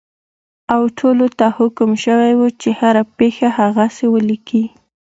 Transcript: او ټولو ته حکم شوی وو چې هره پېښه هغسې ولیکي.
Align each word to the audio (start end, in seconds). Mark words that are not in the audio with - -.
او 0.73 0.81
ټولو 0.99 1.25
ته 1.37 1.47
حکم 1.57 1.91
شوی 2.03 2.31
وو 2.37 2.47
چې 2.61 2.69
هره 2.79 3.03
پېښه 3.17 3.47
هغسې 3.59 4.05
ولیکي. 4.13 4.63